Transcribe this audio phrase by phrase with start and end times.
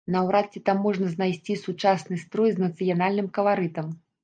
[0.13, 3.97] Наўрад ці там можна знайсці сучасны строй з нацыянальным каларытам.